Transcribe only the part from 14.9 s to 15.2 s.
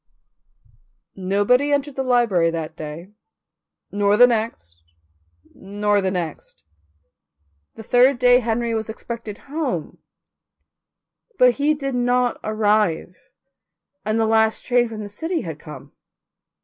the